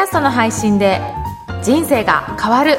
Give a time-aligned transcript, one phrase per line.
[0.00, 0.98] ャストの配信で
[1.62, 2.78] 人生が変わる。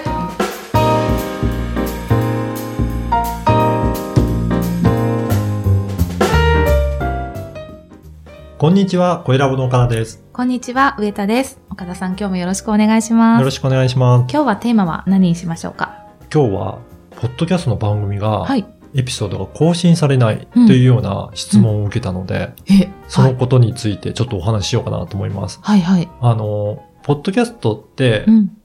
[8.57, 10.23] こんにちは、小ラボの岡田です。
[10.33, 11.59] こんにちは上田です。
[11.69, 13.39] 岡田さん今日もよろしくお願いします。
[13.41, 14.21] よろしくお願いします。
[14.21, 15.95] 今日はテーマは何にしましょうか？
[16.33, 16.79] 今日は、
[17.11, 18.65] ポッドキャストの番組が、はい。
[18.93, 25.59] エピソードが更新されないというような質問を受けたので、えそのことについてちょっとお話ししようかなと思います。
[25.61, 26.09] はいはい。
[26.19, 28.57] あの、ポッドキャストってう、ん。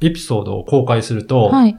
[0.00, 1.76] エピソードを公開すると、はい。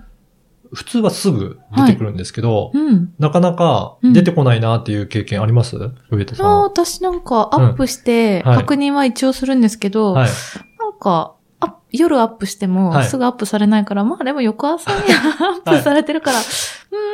[0.71, 3.13] 普通はすぐ出てくるんですけど、うん。
[3.17, 5.77] なかなか出てこないなっていう経験あります、
[6.11, 6.61] 上田さん。
[6.61, 8.51] 私なんかアップしてうん。
[8.51, 8.57] はい。
[8.59, 10.29] 確認は一応するんですけど、はい。
[10.79, 13.05] なんか、あ夜アップしてもはい。
[13.05, 16.41] すぐアップされないから、まあでも翌朝にアップされてるから、う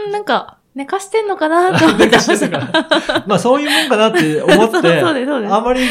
[0.08, 2.60] ーん、なんか寝かしてんのかなと思ってました。
[3.28, 5.82] まあそういうもんかなって思っ そうて、そうです、そうですあまり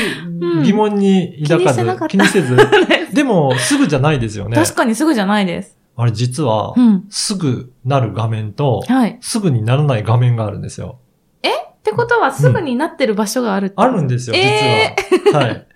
[0.62, 2.57] 疑問に抱かず、気にしてなかった気にせず。
[3.12, 4.57] でも、すぐじゃないですよね。
[4.57, 5.79] 確かにすぐじゃないです。
[5.96, 7.05] あれ実はう、ん。
[7.09, 9.10] すぐなる画面と、はい。
[9.12, 10.99] っすぐにならない画面があるんですよ。
[11.85, 15.40] てことはすぐになってる場所があるってあるんですよ、え実は。
[15.40, 15.66] はい。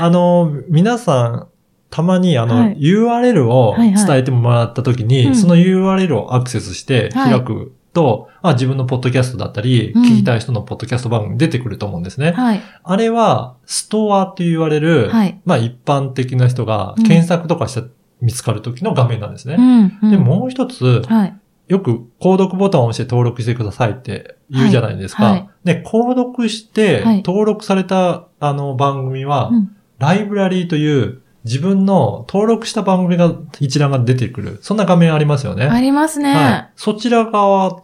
[0.00, 1.48] あの、皆さん、
[1.90, 12.32] たまにあの、はい URL をはいはい伝えてもらったときに、うんその URL をアクセスしてはい開くと、あ自分のポッドキャストだったり、うん聞きたい人のポッドキャスト番組出てくると思うんですね。
[12.32, 12.62] はい。
[12.82, 15.40] あれは、ストアと言われる、はい。
[15.44, 17.88] まあ一般的な人がうん検索とかして
[18.20, 19.56] 見つかる時の画面なんですね。
[19.58, 19.98] うん。
[20.02, 21.36] うんで、もう一つ、はい。
[21.68, 25.24] よく購読ボタンを押して登録してくださいって言うじゃないですか。
[25.24, 34.58] はいはいで、購読してはい登録されたあの番組は、うんライブラリーという自分の登録した番組が一覧が出てくる。
[34.62, 35.64] そんな画面ありますよね。
[35.66, 36.34] ありますね。
[36.34, 36.70] はい。
[36.76, 37.82] そちら側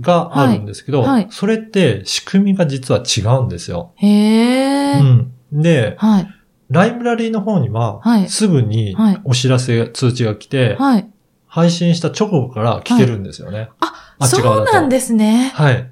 [0.00, 3.92] があるんですけど、はいはいそれって仕組みが実は違うんですよ。
[3.96, 5.00] へえ。
[5.00, 5.32] うん。
[5.52, 6.28] で、はい。
[6.70, 11.08] ライブラリーの方には、はいすぐにはいお知らせ、通知が来て、はい。
[11.46, 13.68] 配信した直後から聞けるんですよね。
[13.80, 15.52] あ、あそうなんですね。
[15.54, 15.90] はい。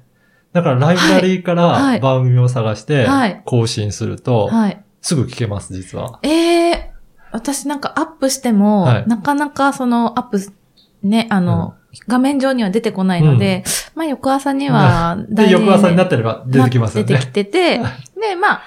[0.53, 4.83] だからライブラリーかはいら番組を探してはい更新すると、はい。
[5.01, 6.19] すぐ聞けます、実は。
[6.23, 6.91] ええ
[7.31, 10.39] 私なんかアップしても、はいなかなかそのアップ、
[11.03, 11.75] ね、あの、
[12.07, 13.63] 画面上には出てこないので、
[13.95, 17.13] まあ翌朝にはで、翌朝になっってれば出てきますよね。
[17.13, 17.77] 出てきてて、
[18.19, 18.61] で、まあ、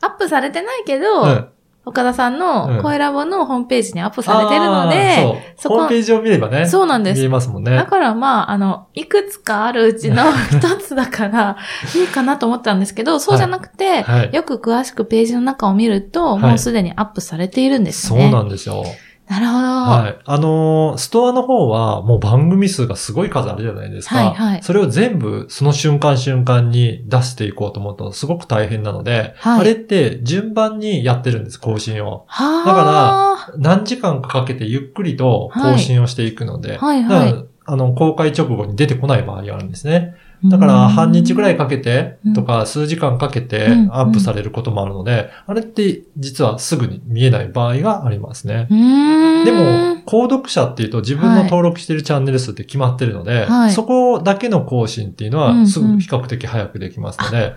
[0.00, 1.48] アップされてないけど、うん
[1.86, 6.66] 岡田さんうんの声ラボのホームページにアップされてるので、そこホームページを見ればね。
[6.66, 7.84] そうなんです見えますもんだね。
[7.84, 11.56] からまあ、あの、いくつかあるうちの 一つだから、
[11.94, 18.30] いいかなと思ったんですけど、そうじゃなくて、はいよく詳しくページの中を見ると、はいもうすでにアップされているんですそうね。
[18.30, 18.82] なんですよ。
[19.28, 19.58] なるほど。
[19.58, 20.22] はい。
[20.24, 24.16] あのーストアの方はもう番組数がすごい数あるじゃないですか。
[24.16, 32.24] はいはいそれを全部その瞬間瞬間に出していこうと思うとすごく大変なので、はいあれって順番にやってるんです、更新を。
[32.26, 33.52] はだあ。
[33.56, 40.14] 何時間かかけてゆっくりと更新をしていくので、はいはいだからあの、公開直後に出てこない場合があるんですね。
[40.50, 43.94] だから、半日ぐらいかけてうん、とか、数時間かけてうん。
[43.94, 48.66] アップされることもあるので、あれって実はすぐに見えない場合がありますね。
[48.68, 53.72] でも、購読者っていうと自分の登録しているチャンネル数って決まってるので、はい。
[53.72, 57.54] そこだけの更新っていうのはすぐ比較的早くできますので、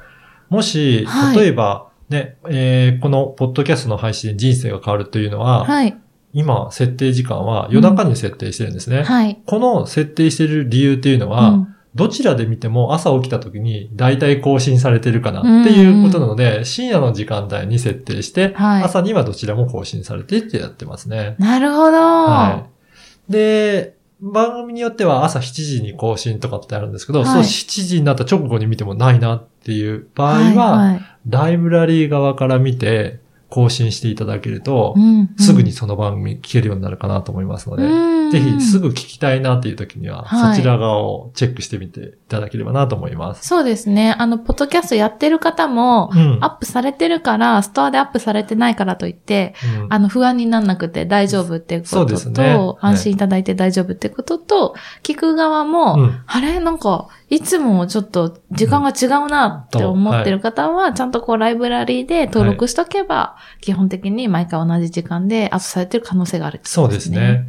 [0.49, 5.97] もしはい、例えば、ね、えーこのポッドキャストの配信で人生が変わるというのは、はい。
[6.37, 9.01] 今、設定時間は夜中に設定してるんですね。
[9.01, 9.39] はい。
[9.47, 21.35] この設定してる理由っていうのは、うんどちらで見ても朝起きた時に大体更新されてるかなっていうことなので、深夜の時間帯に設定して、はい朝にはどちらも更新されてってやってますね。
[21.39, 21.97] なるほど。
[21.97, 22.67] は
[23.29, 23.31] い。
[23.31, 33.19] で、番組によっては朝7時に更新とかってあるんですけど、はいそう7時になった直後に見てもないなっていう場合は、はいはいライブラリー側から見て
[33.49, 35.29] 更新していただけると、うんうん。
[35.37, 38.31] すぐにその番組聞けるようになるかなと思いますので、うん。
[38.31, 40.55] ぜひすぐ聞きたいなっていう時には、はい。
[40.55, 43.47] そちら側をチェックしてみていただければなと思います。
[43.47, 44.15] そうですね。
[44.17, 46.39] あの、ポッドキャストやってる方も、うん。
[46.41, 49.93] アップされてるから、ストアでアップされてないからといって、うん。
[49.93, 56.21] あの、不安にならなくて大丈夫ってことと、ねはい安心いただいて大丈夫ってことと、聞く側も、うん。
[56.27, 56.59] あれ？
[56.59, 67.19] なんか、いつもちょっと時間が違うなって思ってる方は、ちゃんとこうライブラリーで登録しとけば、基本的に毎回同じ時間でアップされてる可能性があるってことそうですね。。
[67.19, 67.47] うん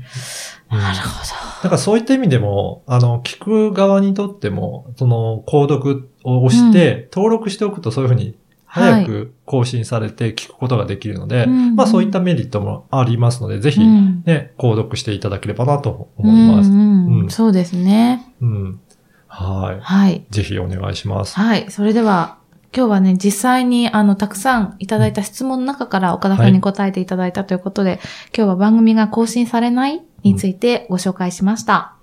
[0.70, 1.24] なるほ
[1.62, 8.36] だからそういった意味でも、あの、聞く側にとっても、その、購読を押して、登録しておくとそういうふうに、
[8.66, 13.76] 早く更新されて聞くことができるので、うんまあそういったメリットもありますので、ぜど。
[13.76, 16.70] ひ、うんね、購読していただければなと思います。
[16.70, 18.34] うんうんうんそうですね。
[18.40, 18.80] うん。
[19.26, 19.80] はい。
[19.80, 20.26] はい。
[20.30, 21.34] ぜひお願いします。
[21.34, 21.70] はい。
[21.70, 22.37] それでは、
[22.70, 28.00] 今日はね、実際にあの、たくさんいただいた質問の中から岡田さんに答えていただいたということで、はい、
[28.36, 31.94] 今日は番組が更新されないについてご紹介しました。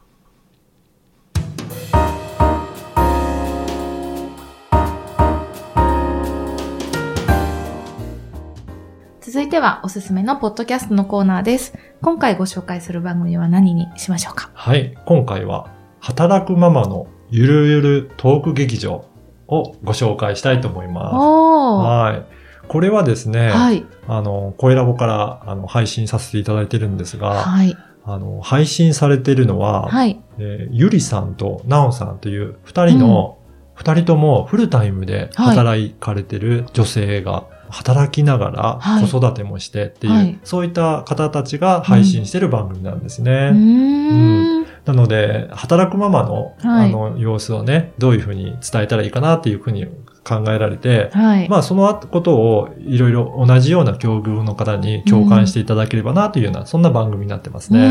[9.21, 11.73] 続いてはおすすめのポッドキャストのコーナーです。
[12.01, 14.49] 今回ご紹介する番組は何にしましょうか？
[14.53, 14.97] はい。
[15.05, 15.69] 今回は、
[15.99, 19.05] 働くママのゆるゆるトーク劇場
[19.47, 21.15] をご紹介したいと思います。
[21.15, 22.35] はい。
[22.67, 33.37] これはですね、はい、あの、声ラボからあの配信させていただいてるんですが、はい、あの、配信されているのは、はい、えー、ゆりさんとなおさんという二人の、
[33.75, 43.51] 二、うん、人ともフルタイムで働かれてる女性が働きながら子育てもしてっていう、はい、そういった方たちが配信してる番組なんですね。
[43.53, 49.87] うん、なので、働くママの、あの様子をね、どういうふうに伝えたらいいかなっていうふうに
[50.27, 57.79] 考えられて、はい、まあそのことをいろいろ同じような境遇の方に共感していただければなというような、うん、そんな番組になってますね。
[57.79, 57.85] 二、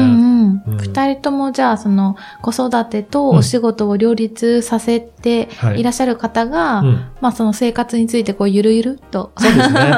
[0.66, 5.82] うん、人ともじゃあその子育てとお仕事を両立させてい。
[5.84, 9.92] らっしゃる方が、うん、まあその生活についてこうゆるゆるとそうですね。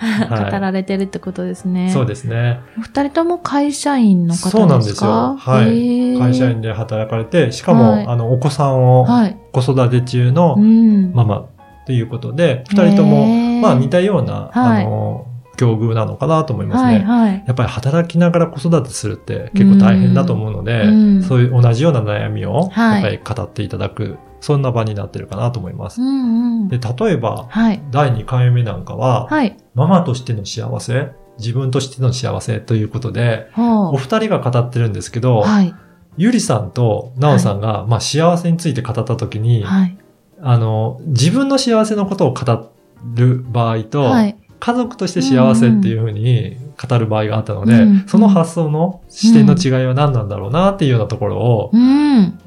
[0.28, 1.90] 語られてるってことですね。
[1.90, 2.60] そうですね。
[2.78, 4.50] 二人とも会社員の方ですか？
[4.50, 5.36] そうなんですよ。
[5.38, 6.18] はい。
[6.18, 9.06] 会社員で働かれて、しかも、はい、あのお子さんを
[9.52, 11.46] 子育て中のママ、
[11.86, 13.26] っていうことで、二人とも、
[13.60, 17.44] まあ似たような、はい、あの、境遇なのかなと思いますね、はいはい。
[17.46, 26.02] やっぱり働きながら子育てするって結構大変だと思うので、うん、そういう同じような悩みを、やっぱり語っていただく、そんな場になってるかなと思います。
[26.02, 35.72] うんうん、で例えば、はい、第2回目なんかは、はい、ママとしての幸せ、自分としての幸せということで、お二人が語ってるんですけど、はい、
[36.16, 39.98] ゆりさんとなおさんが、まあ幸せについて語ったときに、はい、
[40.40, 42.70] あの、自分の幸せのことを語
[43.14, 46.56] る場合と、はい、家族として幸せっていうふうに
[46.88, 51.70] 語る場合があったので、うん、その発想の視点の違いは何なんだろうなっていうようなところを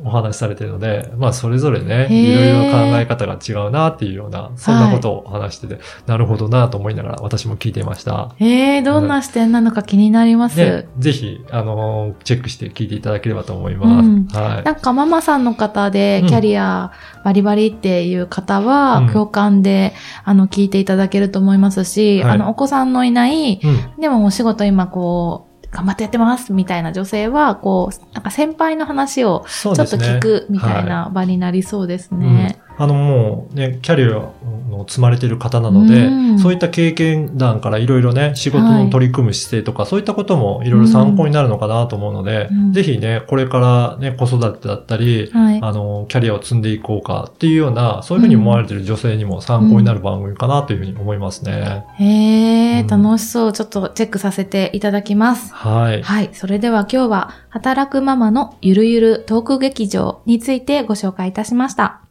[0.04, 8.36] お話しされているので、まあそれぞれね、いろいろ考え方が違うなっていうような、そんなことを話してて、はい、なるほどなと思いながら私も聞いていました。
[8.38, 10.58] へえ、どんな視点なのか気になります。
[10.58, 14.08] ね、ぜひ、あの、チェックして聞いていただければと思います。
[14.08, 14.64] うん、はい。
[14.64, 16.92] なんかママさんの方で、キャリア
[17.26, 19.94] バリバリっていう方は、共感で、
[20.24, 23.60] あの、聞いていただけると思いますし、はい、あの、お子さんのいない、
[24.00, 32.60] でもお仕事今こう、頑張ってやってますみたいな女性は、こう、なんか先輩の話をちょっと聞くみたいな場になりそうですね。
[32.80, 51.84] あのもうね、キャリアの積まれている方なので、うん、そういった経験談からいろいろね、仕事の取り組む姿勢とか、はい、そういったこともいろいろ参考になるのかなと思うので、うん、ぜひね、これからね、子育てだったり、はい、あの、キャリアを積んでいこうかっていうような、そういうふうに思われている女性にも参考になる番組かなというふうに思いますね。
[52.00, 53.52] うん、へえ、楽しそう。
[53.52, 55.54] ちょっとチェックさせていただきます。
[55.54, 56.02] はい。
[56.02, 56.30] はい。
[56.32, 62.09] それでは今日は、働くママのゆるゆるトーク劇場についてご紹介いたしました。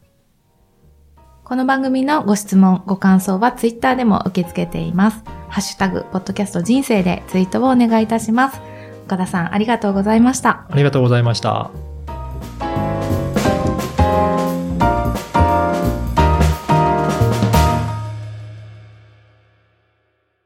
[1.49, 5.23] この番組のご質問、ご感想はツイッターでも受け付けています。
[5.47, 8.61] ハッシュタグ、ポッドキャスト人生でツイートをお願いいたします。
[9.07, 10.67] 岡田さん、ありがとうございました。
[10.69, 11.71] ありがとうございました。